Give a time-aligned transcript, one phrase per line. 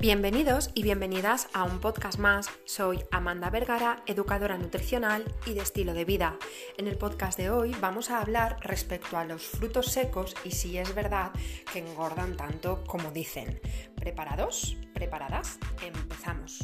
[0.00, 2.48] Bienvenidos y bienvenidas a un podcast más.
[2.64, 6.38] Soy Amanda Vergara, educadora nutricional y de estilo de vida.
[6.76, 10.78] En el podcast de hoy vamos a hablar respecto a los frutos secos y si
[10.78, 11.32] es verdad
[11.72, 13.60] que engordan tanto como dicen.
[13.96, 14.76] ¿Preparados?
[14.94, 15.58] ¿Preparadas?
[15.82, 16.60] Empezamos.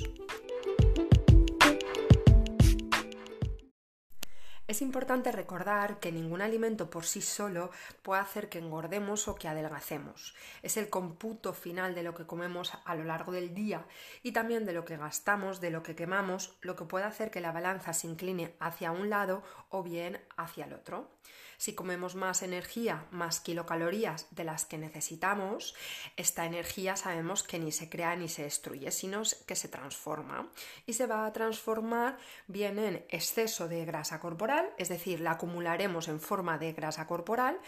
[4.67, 7.71] Es importante recordar que ningún alimento por sí solo
[8.01, 10.35] puede hacer que engordemos o que adelgacemos.
[10.63, 13.87] Es el cómputo final de lo que comemos a lo largo del día
[14.23, 17.43] y también de lo que gastamos, de lo que quemamos, lo que puede hacer que
[17.43, 21.11] la balanza se incline hacia un lado o bien hacia el otro.
[21.57, 25.75] Si comemos más energía, más kilocalorías de las que necesitamos,
[26.17, 30.51] esta energía sabemos que ni se crea ni se destruye, sino que se transforma.
[30.87, 36.09] Y se va a transformar bien en exceso de grasa corporal, es decir, la acumularemos
[36.09, 37.59] en forma de grasa corporal,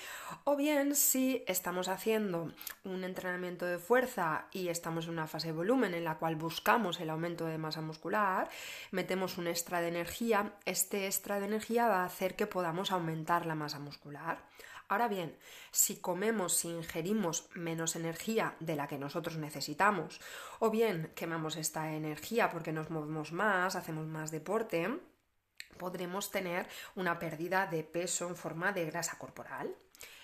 [0.44, 2.52] o bien si estamos haciendo
[2.84, 7.00] un entrenamiento de fuerza y estamos en una fase de volumen en la cual buscamos
[7.00, 8.48] el aumento de masa muscular,
[8.90, 13.46] metemos un extra de energía, este extra de energía va a hacer que podamos aumentar
[13.46, 14.38] la masa muscular.
[14.88, 15.36] Ahora bien,
[15.72, 20.20] si comemos, si ingerimos menos energía de la que nosotros necesitamos,
[20.60, 24.88] o bien quemamos esta energía porque nos movemos más, hacemos más deporte,
[25.76, 29.74] podremos tener una pérdida de peso en forma de grasa corporal.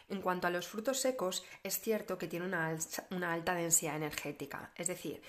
[0.09, 2.77] En cuanto a los frutos secos, es cierto que tiene una,
[3.11, 5.23] una, alta densidad energética, es decir,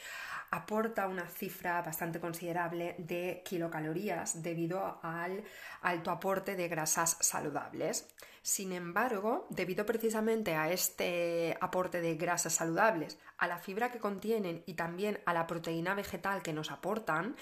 [0.51, 5.43] aporta una cifra bastante considerable de kilocalorías debido al
[5.81, 8.07] alto aporte de grasas saludables.
[8.43, 14.63] Sin embargo, debido precisamente a este aporte de grasas saludables, a la fibra que contienen
[14.65, 17.37] y también a la proteína vegetal que nos aportan,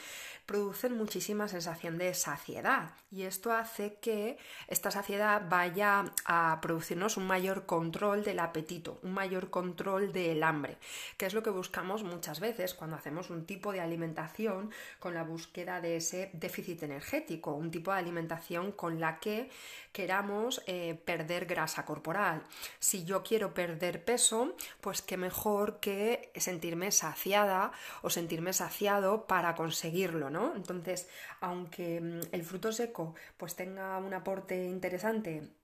[0.46, 2.92] producen muchísima sensación de saciedad.
[3.12, 9.14] Y esto hace que esta saciedad vaya a producirnos un mayor control del apetito, un
[9.14, 10.78] mayor control del hambre,
[11.18, 15.24] que es lo que buscamos muchas veces cuando hacemos un tipo de alimentación con la
[15.24, 19.50] búsqueda de ese déficit energético, un tipo de alimentación con la que
[19.92, 22.44] queramos eh, perder grasa corporal.
[22.80, 27.72] Si yo quiero perder peso, pues qué mejor que sentirme saciada
[28.02, 30.56] o sentirme saciado para conseguirlo, ¿no?
[30.56, 31.08] Entonces,
[31.40, 35.61] aunque mm, el fruto seco pues tenga un aporte interesante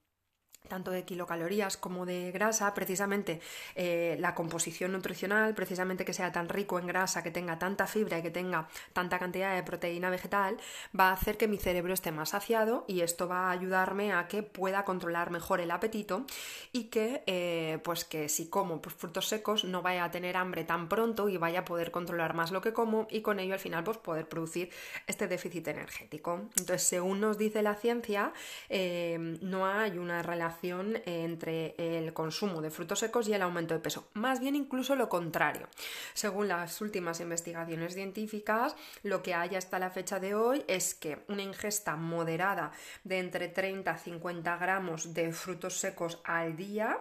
[0.67, 3.39] tanto de kilocalorías como de grasa, precisamente
[3.75, 8.19] eh, la composición nutricional, precisamente que sea tan rico en grasa, que tenga tanta fibra
[8.19, 10.57] y que tenga tanta cantidad de proteína vegetal,
[10.97, 14.27] va a hacer que mi cerebro esté más saciado y esto va a ayudarme a
[14.27, 16.25] que pueda controlar mejor el apetito
[16.71, 20.63] y que, eh, pues que si como pues, frutos secos no vaya a tener hambre
[20.63, 23.59] tan pronto y vaya a poder controlar más lo que como y con ello al
[23.59, 24.69] final pues poder producir
[25.07, 26.41] este déficit energético.
[26.57, 28.33] Entonces, según nos dice la ciencia,
[28.69, 33.79] eh, no hay una relación entre el consumo de frutos secos y el aumento de
[33.79, 34.09] peso.
[34.13, 35.67] Más bien incluso lo contrario.
[36.13, 41.19] Según las últimas investigaciones científicas, lo que hay hasta la fecha de hoy es que
[41.27, 42.71] una ingesta moderada
[43.03, 46.99] de entre 30 a 50 gramos de frutos secos al día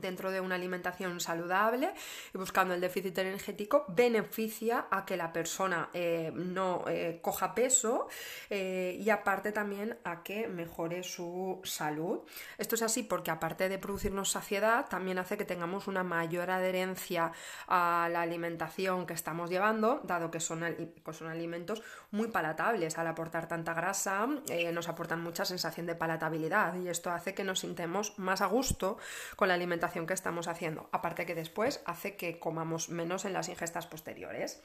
[0.00, 1.92] dentro de una alimentación saludable
[2.34, 8.08] y buscando el déficit energético beneficia a que la persona eh, no eh, coja peso
[8.50, 12.20] eh, y aparte también a que mejore su salud.
[12.58, 17.32] Esto es así porque aparte de producirnos saciedad también hace que tengamos una mayor adherencia
[17.68, 20.64] a la alimentación que estamos llevando, dado que son,
[21.12, 24.26] son alimentos muy palatables al aportar tanta grasa,
[24.72, 28.98] nos aportan mucha sensación de palatabilidad y esto hace que nos sintemos más a gusto
[29.36, 30.88] con la alimentación que estamos haciendo.
[30.92, 34.62] Aparte que después hace que comamos menos en las ingestas posteriores.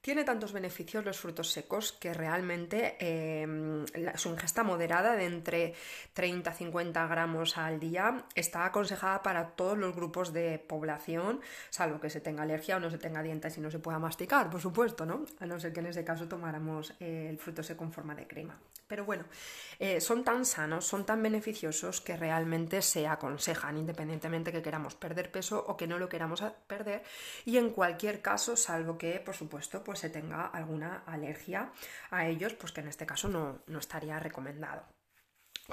[0.00, 5.74] Tiene tantos beneficios los frutos secos que realmente em, su ingesta moderada de entre
[6.14, 12.00] 30 a 50 gramos al día está aconsejada para todos los grupos de población, salvo
[12.00, 14.60] que se tenga alergia o no se tenga dientes y no se pueda masticar, por
[14.60, 15.24] supuesto, ¿no?
[15.40, 18.26] A no ser que en ese caso tomáramos eh, el fruto seco en forma de
[18.26, 18.58] crema.
[18.86, 19.24] Pero bueno,
[19.78, 25.30] eh, son tan sanos, son tan beneficiosos que realmente se aconsejan, independientemente que queramos perder
[25.30, 27.02] peso o que no lo queramos perder.
[27.44, 31.72] Y en cualquier caso, salvo que, por supuesto, pues se tenga alguna alergia
[32.10, 34.82] a ellos, pues que en este caso no, no estaría recomendado.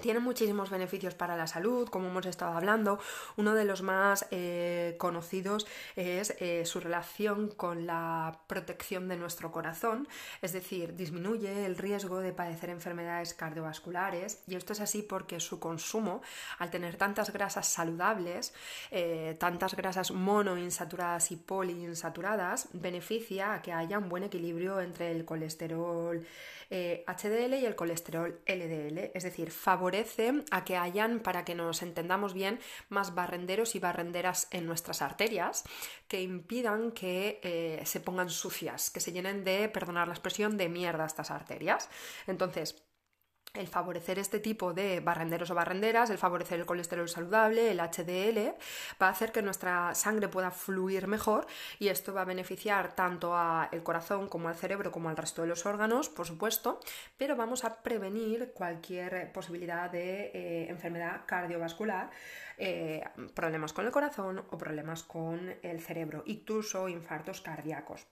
[0.01, 2.99] Tiene muchísimos beneficios para la salud, como hemos estado hablando.
[3.37, 5.65] Uno de los más eh, conocidos
[5.95, 10.09] es eh, su relación con la protección de nuestro corazón,
[10.41, 15.61] es decir, disminuye el riesgo de padecer enfermedades cardiovasculares y esto es así porque su
[15.61, 16.21] consumo,
[16.59, 18.53] al tener tantas grasas saludables,
[18.91, 25.23] eh, tantas grasas monoinsaturadas y poliinsaturadas, beneficia a que haya un buen equilibrio entre el
[25.23, 26.27] colesterol
[26.67, 31.83] HDL y el colesterol LDL, es decir, favorece favorece a que hayan, para que nos
[31.83, 32.59] entendamos bien,
[32.89, 35.63] más barrenderos y barrenderas en nuestras arterias
[36.07, 40.69] que impidan que eh, se pongan sucias, que se llenen de, perdonar la expresión, de
[40.69, 41.87] mierda estas arterias.
[42.25, 42.83] Entonces,
[43.55, 48.55] el favorecer este tipo de barrenderos o barrenderas, el favorecer el colesterol saludable, el HDL,
[49.01, 51.47] va a hacer que nuestra sangre pueda fluir mejor
[51.79, 55.47] y esto va a beneficiar tanto al corazón como al cerebro como al resto de
[55.47, 56.79] los órganos, por supuesto,
[57.17, 62.09] pero vamos a prevenir cualquier posibilidad de eh, enfermedad cardiovascular,
[62.57, 63.03] eh,
[63.33, 68.07] problemas con el corazón o problemas con el cerebro, incluso infartos cardíacos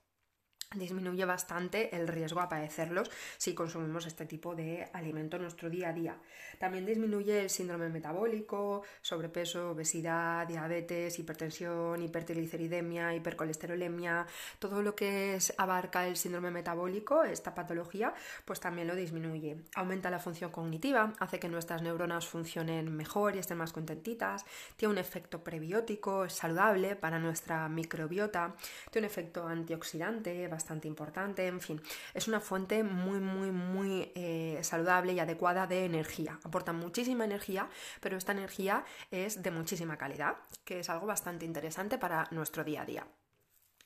[0.76, 5.90] disminuye bastante el riesgo a padecerlos si consumimos este tipo de alimento en nuestro día
[5.90, 6.18] a día.
[6.60, 14.26] También disminuye el síndrome metabólico, sobrepeso, obesidad, diabetes, hipertensión, hipertrigliceridemia, hipercolesterolemia,
[14.60, 18.14] todo lo que es, abarca el síndrome metabólico, esta patología,
[18.46, 19.58] pues también lo disminuye.
[19.76, 24.94] Aumenta la función cognitiva, hace que nuestras neuronas funcionen mejor y estén más contentitas, tiene
[24.94, 28.56] un efecto prebiótico, es saludable para nuestra microbiota,
[28.92, 31.82] tiene un efecto antioxidante, bastante importante, en fin,
[32.14, 36.40] es una fuente muy, muy, muy eh, saludable y adecuada de energía.
[36.44, 37.70] Aporta muchísima energía,
[38.02, 42.82] pero esta energía es de muchísima calidad, que es algo bastante interesante para nuestro día
[42.82, 43.08] a día.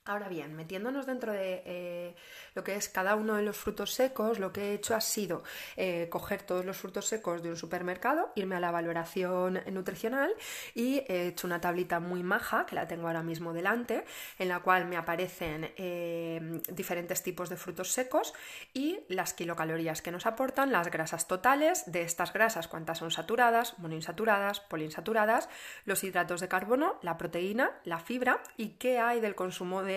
[0.07, 2.15] Ahora bien, metiéndonos dentro de eh,
[2.55, 5.43] lo que es cada uno de los frutos secos, lo que he hecho ha sido
[5.75, 10.31] eh, coger todos los frutos secos de un supermercado, irme a la valoración nutricional
[10.73, 14.05] y he hecho una tablita muy maja, que la tengo ahora mismo delante,
[14.39, 18.33] en la cual me aparecen eh, diferentes tipos de frutos secos
[18.73, 23.77] y las kilocalorías que nos aportan, las grasas totales, de estas grasas cuántas son saturadas,
[23.77, 25.49] monoinsaturadas, poliinsaturadas,
[25.83, 28.41] los hidratos de carbono, la proteína, la fibra.
[28.55, 29.96] Y qué hay del consumo de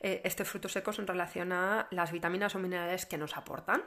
[0.00, 3.82] eh, este fruto seco en relación a las vitaminas o minerales que nos aportan.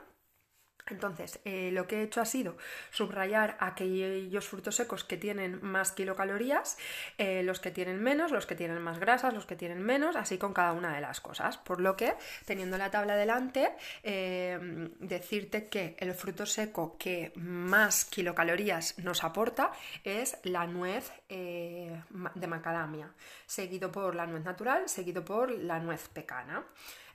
[0.90, 2.58] Entonces, eh, lo que he hecho ha sido
[2.92, 6.78] subrayar aquellos frutos secos que tienen más kilocalorías,
[7.18, 10.38] eh, los que tienen menos, los que tienen más grasas, los que tienen menos, así
[10.38, 11.58] con cada una de las cosas.
[11.58, 12.14] Por lo que,
[12.46, 13.72] teniendo la tabla delante,
[14.04, 19.72] eh, decirte que el fruto seco que más kilocalorías nos aporta
[20.04, 23.12] es la nuez de macadamia,
[23.46, 26.64] seguido por la nuez natural, seguido por la nuez pecana.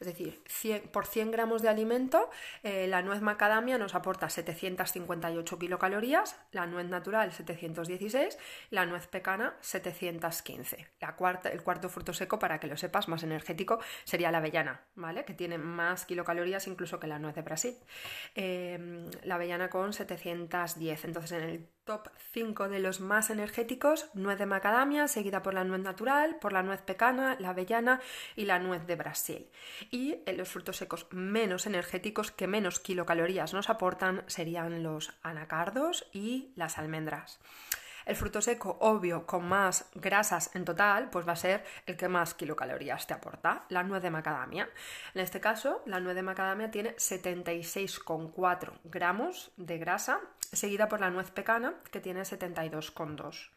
[0.00, 0.42] Es decir,
[0.92, 2.30] por 100 gramos de alimento,
[2.62, 8.38] la nuez macadamia nos aporta 758 kilocalorías, la nuez natural 716,
[8.70, 10.88] la nuez pecana 715.
[11.00, 14.82] La cuarta, el cuarto fruto seco, para que lo sepas, más energético, sería la avellana,
[14.94, 15.24] ¿vale?
[15.24, 17.76] Que tiene más kilocalorías incluso que la nuez de Brasil.
[18.34, 21.04] Em, la avellana con 710.
[21.04, 25.64] Entonces, en el top 5 de los más energéticos, nuez de macadamia, seguida por la
[25.64, 28.02] nuez natural, por la nuez pecana, la avellana
[28.36, 29.48] y la nuez de Brasil.
[29.90, 36.06] Y en los frutos secos menos energéticos que menos kilocalorías nos aportan serían los anacardos
[36.12, 37.40] y las almendras.
[38.08, 42.08] El fruto seco, obvio, con más grasas en total, pues va a ser el que
[42.08, 44.66] más kilocalorías te aporta, la nuez de macadamia.
[45.12, 51.10] En este caso, la nuez de macadamia tiene 76,4 gramos de grasa, seguida por la
[51.10, 53.50] nuez pecana, que tiene 72,2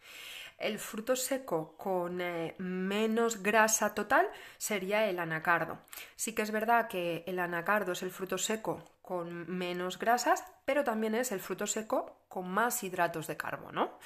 [0.57, 5.80] el fruto seco con eh, menos grasa total sería el anacardo.
[6.15, 10.85] Sí que es verdad que el anacardo es el fruto seco con menos grasas, pero
[10.85, 13.99] también es el fruto seco con más hidratos de carbono.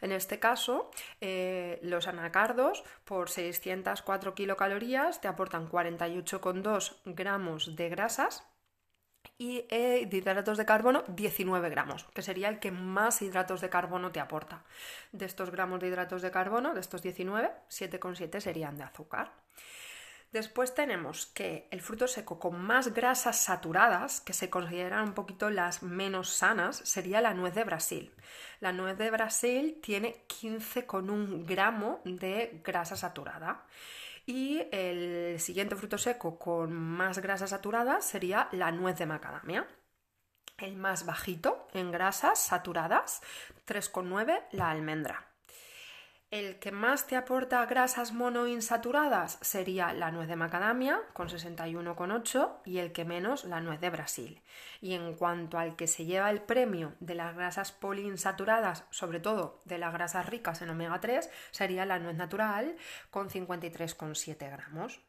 [0.00, 0.88] En este caso,
[1.20, 8.46] eh, los anacardos por 604 kilocalorías te aportan 48,2 gramos de grasas
[9.36, 13.68] y eh, de hidratos de carbono 19 gramos, que sería el que más hidratos de
[13.68, 14.62] carbono te aporta.
[15.10, 19.32] De estos gramos de hidratos de carbono, de estos 19, 7,7 serían de azúcar.
[20.32, 25.50] Después tenemos que el fruto seco con más grasas saturadas, que se consideran un poquito
[25.50, 28.14] las menos sanas, sería la nuez de Brasil.
[28.58, 33.66] La nuez de Brasil tiene 15,1 gramo de grasa saturada.
[34.24, 39.68] Y el siguiente fruto seco con más grasa saturada sería la nuez de macadamia.
[40.56, 43.20] El más bajito en grasas saturadas,
[43.66, 45.31] 3,9 la almendra.
[46.32, 52.78] El que más te aporta grasas monoinsaturadas sería la nuez de macadamia con 61,8 y
[52.78, 54.42] el que menos la nuez de Brasil.
[54.80, 59.60] Y en cuanto al que se lleva el premio de las grasas poliinsaturadas, sobre todo
[59.66, 62.76] de las grasas ricas en omega 3, sería la nuez natural
[63.10, 65.02] con 53,7 gramos.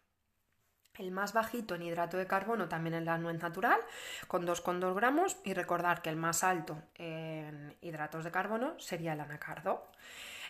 [0.96, 3.80] El más bajito en hidrato de carbono también es la nuez natural,
[4.28, 9.22] con 2,2 gramos, y recordar que el más alto en hidratos de carbono sería el
[9.22, 9.90] anacardo.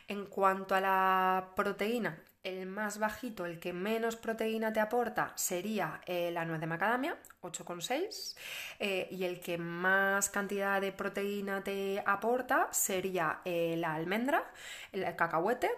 [0.08, 6.02] En cuanto a la proteína, el más bajito, el que menos proteína te aporta, sería
[6.06, 8.36] eh, la nuez de macadamia, 8,6.
[8.80, 14.52] Eh, y el que más cantidad de proteína te aporta sería eh, la almendra,
[14.92, 15.70] el cacahuete,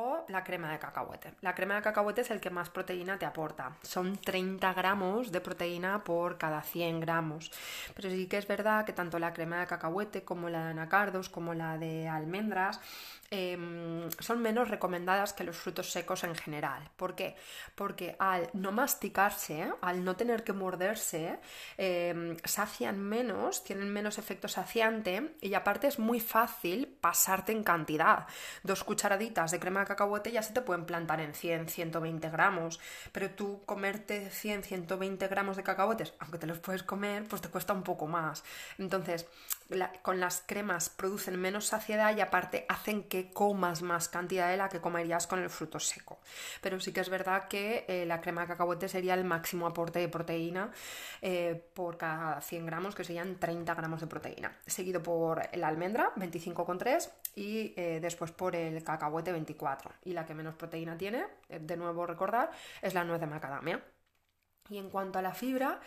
[0.00, 1.34] o la crema de cacahuete.
[1.40, 3.76] La crema de cacahuete es el que más proteína te aporta.
[3.82, 7.50] Son 30 gramos de proteína por cada 100 gramos.
[7.94, 11.28] Pero sí que es verdad que tanto la crema de cacahuete como la de anacardos
[11.28, 12.80] como la de almendras
[13.30, 16.88] Em, son menos recomendadas que los frutos secos en general.
[16.96, 17.36] ¿Por qué?
[17.74, 21.38] Porque al no masticarse, al no tener que morderse,
[21.76, 28.26] em, sacian menos, tienen menos efecto saciante y aparte es muy fácil pasarte en cantidad.
[28.62, 32.78] Dos cucharaditas de crema de cacahuete ya se te pueden plantar en 100, 120 gramos,
[33.10, 37.48] pero tú comerte 100, 120 gramos de cacahuetes, aunque te los puedes comer, pues te
[37.48, 38.44] cuesta un poco más.
[38.78, 39.26] Entonces,
[40.02, 44.68] con las cremas producen menos saciedad y aparte hacen que comas más cantidad de la
[44.68, 46.18] que comerías con el fruto seco.
[46.62, 49.98] Pero sí que es verdad que eh, la crema de cacahuete sería el máximo aporte
[49.98, 50.70] de proteína
[51.20, 54.56] eh, por cada 100 gramos, que serían 30 gramos de proteína.
[54.66, 59.92] Seguido por la almendra, 25,3 y eh, después por el cacahuete, 24.
[60.04, 63.82] Y la que menos proteína tiene, de nuevo recordar, es la nuez de macadamia.
[64.70, 65.80] Y en cuanto a la fibra,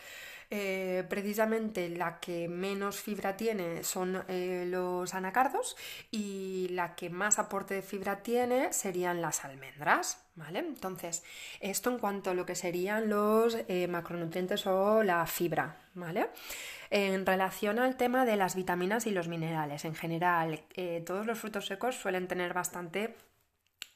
[0.54, 5.78] eh, precisamente la que menos fibra tiene son eh, los anacardos
[6.10, 10.58] y la que más aporte de fibra tiene serían las almendras, ¿vale?
[10.58, 11.24] Entonces,
[11.60, 16.28] esto en cuanto a lo que serían los eh, macronutrientes o la fibra, ¿vale?
[16.90, 20.60] En relación al tema de las vitaminas y los minerales, en general,
[21.06, 23.16] todos los frutos secos suelen tener bastante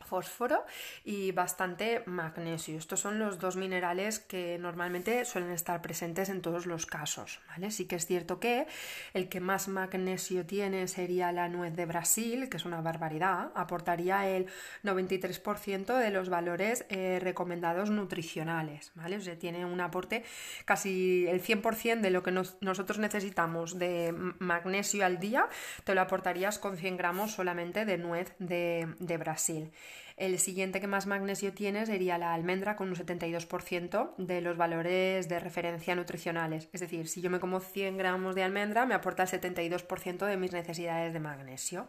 [0.06, 0.64] fósforo
[1.04, 2.78] y bastante magnesio.
[2.78, 7.40] Estos son los dos minerales que normalmente suelen estar presentes en todos los casos.
[7.70, 8.66] Sí que es cierto que
[9.12, 14.28] el que más magnesio tiene sería la nuez de Brasil, que es una barbaridad, aportaría
[14.28, 14.46] el
[14.84, 18.92] 93% de los valores eh, recomendados nutricionales.
[18.96, 20.24] O sea, tiene un aporte
[20.64, 25.48] casi el 100% de lo que nosotros necesitamos de magnesio al día,
[25.84, 29.72] te lo aportarías con 100 gramos solamente de nuez de Brasil.
[30.16, 35.28] El siguiente que más magnesio tiene sería la almendra con un 72% de los valores
[35.28, 36.70] de referencia nutricionales.
[36.72, 40.36] Es decir, si yo me como 100 gramos de almendra, me aporta el 72% de
[40.38, 41.88] mis necesidades de magnesio.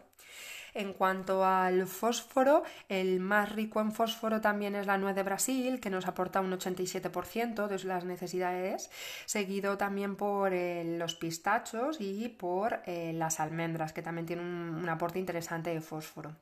[0.74, 5.80] En cuanto al fósforo, el más rico en fósforo también es la nuez de Brasil,
[5.80, 8.90] que nos aporta un 87% de las necesidades,
[9.24, 14.88] seguido también por eh, los pistachos y por eh, las almendras, que también tienen un
[14.90, 16.36] aporte interesante de fósforo.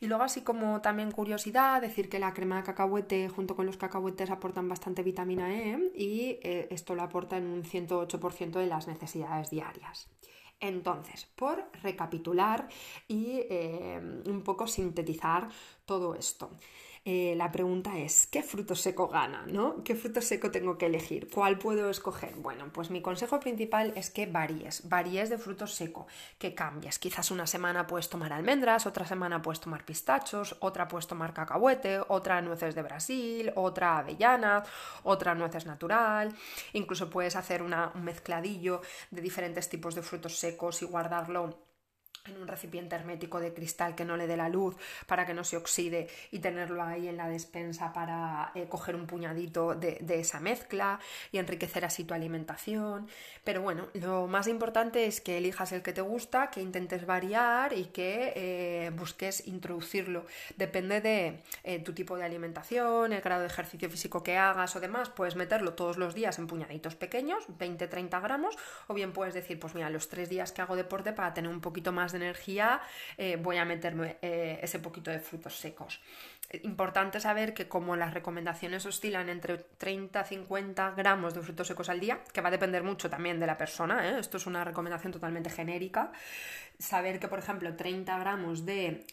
[0.00, 3.76] Y luego así como también curiosidad, decir que la crema de cacahuete junto con los
[3.76, 5.55] cacahuetes aportan bastante vitamina E
[5.94, 10.08] y eh, esto lo aporta en un 108% de las necesidades diarias.
[10.60, 12.68] Entonces, por recapitular
[13.08, 15.48] y eh, un poco sintetizar
[15.84, 16.50] todo esto.
[17.08, 19.44] Eh, la pregunta es, ¿qué fruto seco gana?
[19.46, 19.84] ¿no?
[19.84, 21.30] ¿Qué fruto seco tengo que elegir?
[21.32, 22.34] ¿Cuál puedo escoger?
[22.34, 26.98] Bueno, pues mi consejo principal es que varíes, varíes de fruto seco, que cambies.
[26.98, 32.00] Quizás una semana puedes tomar almendras, otra semana puedes tomar pistachos, otra puedes tomar cacahuete,
[32.08, 34.64] otra nueces de Brasil, otra avellana,
[35.04, 36.34] otra nueces natural.
[36.72, 37.72] Incluso puedes hacer un
[38.02, 38.80] mezcladillo
[39.12, 41.65] de diferentes tipos de frutos secos y guardarlo
[42.28, 45.44] en un recipiente hermético de cristal que no le dé la luz para que no
[45.44, 50.40] se oxide y tenerlo ahí en la despensa para eh, coger un puñadito de, esa
[50.40, 50.98] mezcla
[51.30, 53.08] y enriquecer así tu alimentación.
[53.44, 57.72] Pero bueno, lo más importante es que elijas el que te gusta, que intentes variar
[57.72, 60.26] y que eh, busques introducirlo.
[60.56, 64.80] Depende de eh, tu tipo de alimentación, el grado de ejercicio físico que hagas o
[64.80, 68.56] demás, puedes meterlo todos los días en puñaditos pequeños, 20-30 gramos,
[68.86, 71.60] o bien puedes decir, pues mira, los tres días que hago deporte para tener un
[71.60, 72.80] poquito más de energía,
[73.16, 76.00] eh, voy a meterme eh, ese poquito de frutos secos.
[76.62, 81.88] Importante saber que como las recomendaciones oscilan entre 30 a 50 gramos de frutos secos
[81.88, 84.20] al día, que va a depender mucho también de la persona, ¿eh?
[84.20, 86.12] esto es una recomendación totalmente genérica,
[86.78, 89.06] saber que por ejemplo 30 gramos de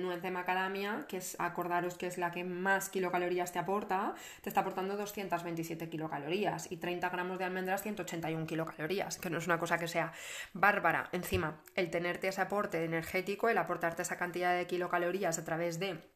[0.00, 4.48] nuez de macadamia, que es, acordaros que es la que más kilocalorías te aporta, te
[4.48, 9.58] está aportando 227 kilocalorías y 30 gramos de almendras 181 kilocalorías, que no es una
[9.58, 10.12] cosa que sea
[10.52, 11.08] bárbara.
[11.12, 16.13] Encima, el tenerte ese aporte energético, el aportarte esa cantidad de kilocalorías a través de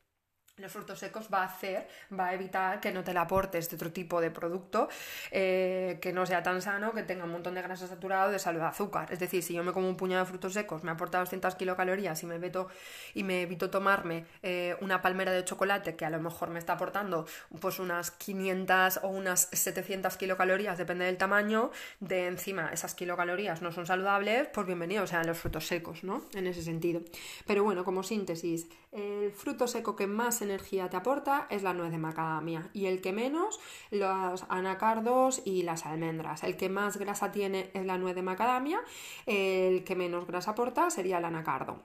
[0.59, 1.89] los frutos secos va a hacer,
[2.19, 4.89] va a evitar que no te le aportes de otro tipo de producto
[5.31, 8.61] eh, que no sea tan sano, que tenga un montón de grasa saturada de salud
[8.61, 9.13] de azúcar.
[9.13, 12.23] Es decir, si yo me como un puñado de frutos secos, me aporta 200 kilocalorías
[12.23, 12.69] y me, evito,
[13.15, 16.75] y me evito tomarme eh, una palmera de chocolate que a lo mejor me está
[16.75, 17.27] aportando
[17.61, 23.73] pues unas 500 o unas 700 kilocalorías, depende del tamaño, de encima esas kilocalorías no
[23.73, 26.23] son saludables, pues bienvenidos sean los frutos secos, ¿no?
[26.35, 27.01] En ese sentido.
[27.47, 31.91] Pero bueno, como síntesis, el fruto seco que más energía te aporta es la nuez
[31.91, 36.43] de macadamia y el que menos los anacardos y las almendras.
[36.45, 38.81] El que más grasa tiene es la nuez de macadamia,
[39.27, 41.83] el que menos grasa aporta sería el anacardo.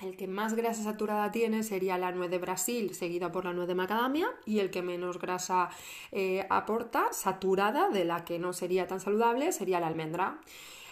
[0.00, 3.66] El que más grasa saturada tiene sería la nuez de Brasil, seguida por la nuez
[3.66, 5.70] de macadamia, y el que menos grasa
[6.12, 10.38] eh, aporta, saturada, de la que no sería tan saludable, sería la almendra.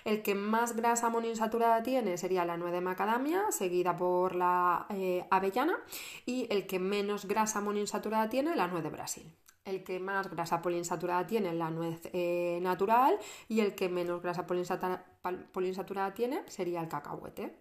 [0.07, 5.27] El que más grasa monoinsaturada tiene sería la nuez de macadamia, seguida por la eh,
[5.33, 5.81] avellana,
[6.25, 9.35] y el que menos grasa monoinsaturada tiene, la nuez de Brasil.
[9.65, 14.47] El que más grasa poliinsaturada tiene la nuez eh, natural y el que menos grasa
[14.47, 17.59] poliinsaturada tiene sería el cacahuete.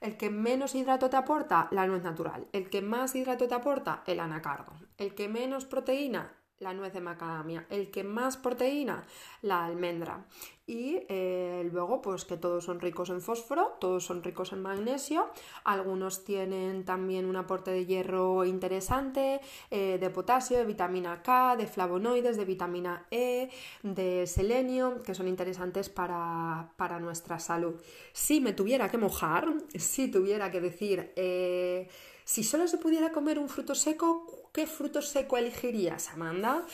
[0.00, 2.48] El que menos hidrato te aporta, la nuez natural.
[2.52, 4.72] El que más hidrato te aporta, el anacardo.
[4.96, 6.32] El que menos proteína,
[6.62, 9.04] la nuez de macadamia, el que más proteína,
[9.42, 10.24] la almendra.
[10.64, 15.28] Y eh, luego, pues que todos son ricos en fósforo, todos son ricos en magnesio,
[15.64, 21.66] algunos tienen también un aporte de hierro interesante, eh, de potasio, de vitamina K, de
[21.66, 23.50] flavonoides, de vitamina E,
[23.82, 26.70] de selenio, que son interesantes para,
[27.00, 27.74] nuestra salud.
[28.12, 31.88] Si me tuviera que mojar, si tuviera que decir, eh,
[32.24, 36.64] si solo se pudiera comer un fruto seco, ¿qué fruto seco elegirías, Amanda?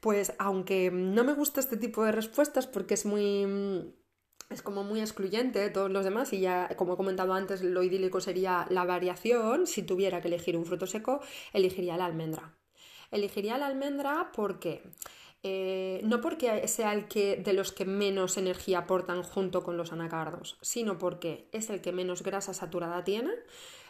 [0.00, 3.94] Pues aunque no me gusta este tipo de respuestas porque es muy
[4.50, 7.82] es como muy excluyente de todos los demás y ya como he comentado antes lo
[7.82, 11.20] idílico sería la variación si tuviera que elegir un fruto seco
[11.54, 12.54] elegiría la almendra
[13.10, 14.82] elegiría la almendra porque
[15.46, 19.92] eh, no porque sea el que de los que menos energía aportan junto con los
[19.92, 23.30] anacardos, sino porque es el que menos grasa saturada tiene,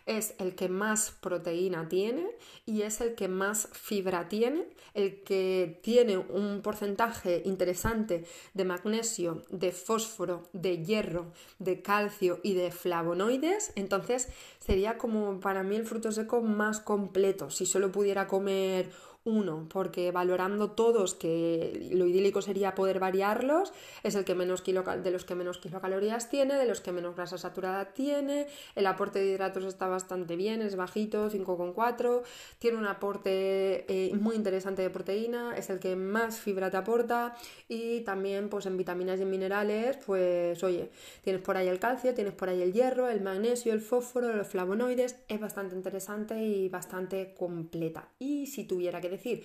[0.06, 2.26] es el que más proteína tiene
[2.66, 9.42] y es el que más fibra tiene, el que tiene un porcentaje interesante de magnesio,
[9.50, 15.86] de fósforo, de hierro, de calcio y de flavonoides, entonces sería como para mí el
[15.86, 17.50] fruto seco más completo.
[17.50, 18.90] Si solo pudiera comer
[19.24, 25.10] uno, porque valorando todos, que lo idílico sería poder variarlos, es el que menos de
[25.10, 29.26] los que menos kilocalorías tiene, de los que menos grasa saturada tiene, el aporte de
[29.26, 32.22] hidratos está bastante bien, es bajito, 5,4,
[32.58, 37.34] tiene un aporte eh, muy interesante de proteína, es el que más fibra te aporta
[37.68, 40.90] y también pues en vitaminas y en minerales, pues oye,
[41.22, 44.48] tienes por ahí el calcio, tienes por ahí el hierro, el magnesio, el fósforo, los
[44.48, 48.08] flavonoides, es bastante interesante y bastante completa.
[48.18, 49.44] Y si tuviera que decir,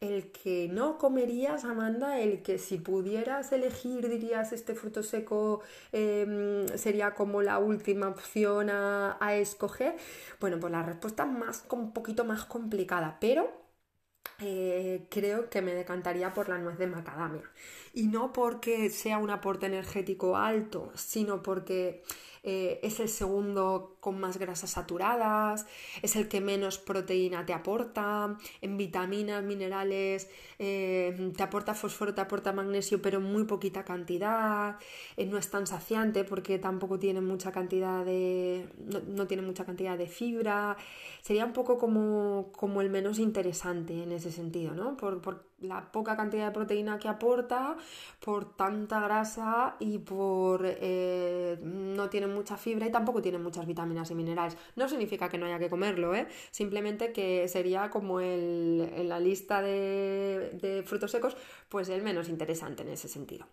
[0.00, 6.66] el que no comerías, Amanda, el que si pudieras elegir dirías este fruto seco em,
[6.76, 9.96] sería como la última opción a, escoger,
[10.40, 13.50] bueno, pues la respuesta es más, un poquito más complicada, pero
[14.40, 17.42] eh, creo que me decantaría por la nuez de macadamia.
[17.92, 22.02] Y no porque sea un aporte energético alto, sino porque
[22.46, 25.64] eh, es el segundo con más grasas saturadas,
[26.02, 30.28] es el que menos proteína te aporta, en vitaminas, minerales,
[30.58, 34.76] eh, te aporta fósforo, te aporta magnesio, pero en muy poquita cantidad,
[35.16, 38.68] eh, no es tan saciante porque tampoco tiene mucha cantidad de.
[39.06, 40.76] no, tiene mucha cantidad de fibra.
[41.22, 44.98] Sería un poco como, como el menos interesante en ese sentido, ¿no?
[44.98, 47.78] Por, por la poca cantidad de proteína que aporta,
[48.22, 50.66] por tanta grasa y por
[51.94, 54.56] no tiene mucha fibra y tampoco tienen muchas vitaminas y minerales.
[54.76, 56.26] No significa que no haya que comerlo, ¿eh?
[56.50, 61.36] simplemente que sería como el, en la lista de, de frutos secos,
[61.68, 63.46] pues el menos interesante en ese sentido.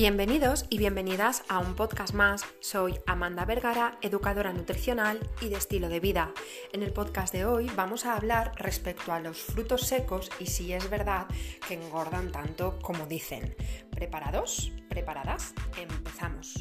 [0.00, 2.46] Bienvenidos y bienvenidas a un podcast más.
[2.60, 6.32] Soy Amanda Vergara, educadora nutricional y de estilo de vida.
[6.72, 10.72] En el podcast de hoy vamos a hablar respecto a los frutos secos y si
[10.72, 11.26] es verdad
[11.68, 13.54] que engordan tanto como dicen.
[13.90, 14.72] ¿Preparados?
[14.88, 15.52] ¿Preparadas?
[15.76, 16.54] Empezamos.